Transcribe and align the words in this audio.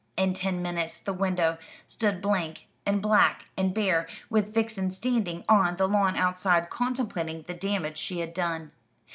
In 0.17 0.33
ten 0.33 0.63
minutes 0.63 0.97
the 0.97 1.13
window 1.13 1.59
stood 1.87 2.23
blank, 2.23 2.65
and 2.87 3.03
black, 3.03 3.45
and 3.55 3.71
bare, 3.71 4.07
with 4.31 4.51
Vixen 4.51 4.89
standing 4.89 5.45
on 5.47 5.75
the 5.75 5.87
lawn 5.87 6.15
outside, 6.15 6.71
contemplating 6.71 7.43
the 7.43 7.53
damage 7.53 7.99
she 7.99 8.19
had 8.19 8.33
done. 8.33 8.71